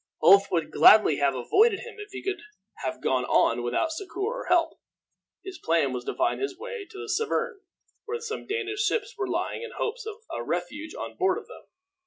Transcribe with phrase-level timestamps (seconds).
[0.23, 2.41] Ulf would gladly have avoided him if he could
[2.77, 4.79] have gone on without succor or help.
[5.43, 7.61] His plan was to find his way to the Severn,
[8.05, 11.65] where some Danish ships were lying, in hopes of a refuge on board of them.